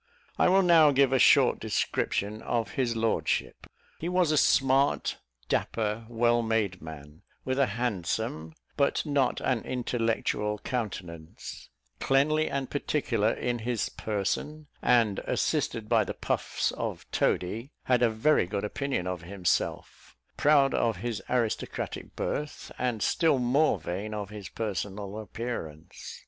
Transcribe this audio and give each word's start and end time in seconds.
I 0.39 0.49
will 0.49 0.63
now 0.63 0.89
give 0.89 1.13
a 1.13 1.19
short 1.19 1.59
description 1.59 2.41
of 2.41 2.71
his 2.71 2.95
lordship. 2.95 3.67
He 3.99 4.09
was 4.09 4.31
a 4.31 4.35
smart, 4.35 5.17
dapper, 5.47 6.07
well 6.09 6.41
made 6.41 6.81
man, 6.81 7.21
with 7.45 7.59
a 7.59 7.67
handsome, 7.67 8.55
but 8.75 9.05
not 9.05 9.39
an 9.41 9.61
intellectual 9.61 10.57
countenance; 10.57 11.69
cleanly 11.99 12.49
and 12.49 12.67
particular 12.67 13.31
in 13.31 13.59
his 13.59 13.89
person; 13.89 14.65
and, 14.81 15.19
assisted 15.25 15.87
by 15.87 16.03
the 16.03 16.15
puffs 16.15 16.71
of 16.71 17.05
Toady, 17.11 17.71
had 17.83 18.01
a 18.01 18.09
very 18.09 18.47
good 18.47 18.63
opinion 18.63 19.05
of 19.05 19.21
himself; 19.21 20.15
proud 20.35 20.73
of 20.73 20.97
his 21.05 21.21
aristocratic 21.29 22.15
birth, 22.15 22.71
and 22.79 23.03
still 23.03 23.37
more 23.37 23.77
vain 23.79 24.15
of 24.15 24.31
his 24.31 24.49
personal 24.49 25.19
appearance. 25.19 26.19